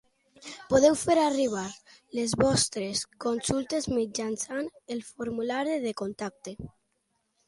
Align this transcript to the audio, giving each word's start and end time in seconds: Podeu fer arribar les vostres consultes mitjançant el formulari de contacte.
Podeu 0.69 0.95
fer 0.99 1.15
arribar 1.23 1.65
les 2.19 2.31
vostres 2.43 3.01
consultes 3.25 3.89
mitjançant 3.97 4.71
el 4.97 5.05
formulari 5.11 5.77
de 5.85 5.93
contacte. 6.01 6.55